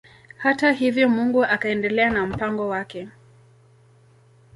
[0.37, 3.07] Hata hivyo Mungu akaendelea na mpango wake.